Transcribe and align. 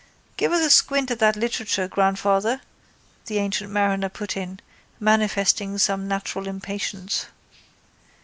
—Give 0.35 0.51
us 0.51 0.65
a 0.65 0.71
squint 0.71 1.11
at 1.11 1.19
that 1.19 1.35
literature, 1.35 1.87
grandfather, 1.87 2.61
the 3.27 3.37
ancient 3.37 3.69
mariner 3.69 4.09
put 4.09 4.35
in, 4.35 4.59
manifesting 4.99 5.77
some 5.77 6.07
natural 6.07 6.47
impatience. 6.47 7.27